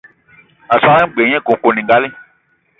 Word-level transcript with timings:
A 0.73 0.75
so 0.81 0.87
gne 0.93 1.03
g-beu 1.09 1.25
nye 1.29 1.39
koukouningali. 1.45 2.07